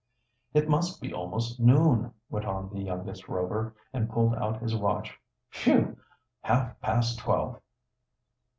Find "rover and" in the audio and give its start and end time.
3.29-4.09